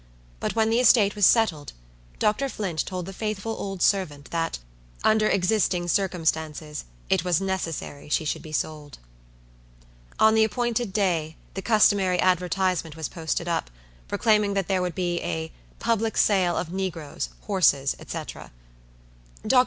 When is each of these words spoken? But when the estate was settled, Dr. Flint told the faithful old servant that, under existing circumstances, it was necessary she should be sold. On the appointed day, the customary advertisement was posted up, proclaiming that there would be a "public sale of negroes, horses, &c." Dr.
But 0.39 0.55
when 0.55 0.71
the 0.71 0.79
estate 0.79 1.15
was 1.15 1.27
settled, 1.27 1.73
Dr. 2.17 2.49
Flint 2.49 2.87
told 2.87 3.05
the 3.05 3.13
faithful 3.13 3.51
old 3.51 3.83
servant 3.83 4.31
that, 4.31 4.57
under 5.03 5.27
existing 5.27 5.87
circumstances, 5.89 6.85
it 7.07 7.23
was 7.23 7.39
necessary 7.39 8.09
she 8.09 8.25
should 8.25 8.41
be 8.41 8.51
sold. 8.51 8.97
On 10.17 10.33
the 10.33 10.43
appointed 10.43 10.91
day, 10.91 11.35
the 11.53 11.61
customary 11.61 12.19
advertisement 12.19 12.95
was 12.95 13.09
posted 13.09 13.47
up, 13.47 13.69
proclaiming 14.07 14.55
that 14.55 14.67
there 14.67 14.81
would 14.81 14.95
be 14.95 15.21
a 15.21 15.51
"public 15.77 16.17
sale 16.17 16.57
of 16.57 16.73
negroes, 16.73 17.29
horses, 17.41 17.95
&c." 18.07 18.17
Dr. 18.25 18.49